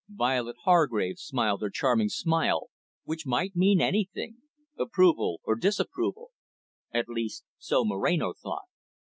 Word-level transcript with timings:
Violet 0.09 0.55
Hargrave 0.63 1.19
smiled 1.19 1.61
her 1.61 1.69
charming 1.69 2.09
smile, 2.09 2.71
which 3.03 3.27
might 3.27 3.55
mean 3.55 3.79
anything, 3.79 4.37
approval 4.75 5.41
or 5.43 5.55
disapproval. 5.55 6.31
At 6.91 7.07
least, 7.07 7.45
so 7.59 7.85
Moreno 7.85 8.33
thought. 8.33 8.65